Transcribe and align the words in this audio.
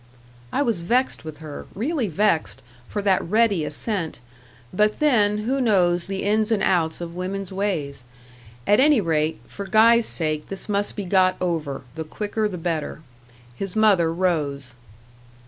I 0.51 0.63
was 0.63 0.81
vexed 0.81 1.23
with 1.23 1.37
her 1.45 1.67
really 1.75 2.07
vexed 2.07 2.63
for 2.87 3.03
that 3.03 3.21
ready 3.21 3.63
assent; 3.63 4.19
but 4.73 4.97
then, 4.97 5.37
who 5.37 5.61
knows 5.61 6.07
the 6.07 6.23
ins 6.23 6.51
and 6.51 6.63
outs 6.63 7.01
of 7.01 7.13
women's 7.13 7.51
ways? 7.53 8.03
At 8.65 8.79
any 8.79 8.99
rate, 8.99 9.39
for 9.45 9.65
Guy's 9.65 10.07
sake 10.07 10.47
this 10.49 10.67
must 10.67 10.95
be 10.95 11.05
got 11.05 11.39
over 11.39 11.83
the 11.93 12.03
quicker 12.03 12.47
the 12.47 12.57
better. 12.57 13.03
His 13.55 13.75
mother 13.75 14.11
rose. 14.11 14.73